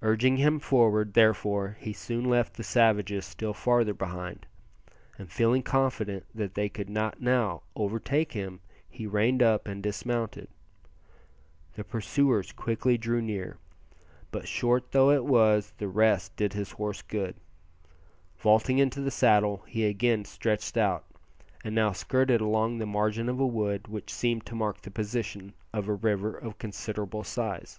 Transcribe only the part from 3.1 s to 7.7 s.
still farther behind, and feeling confident that they could not now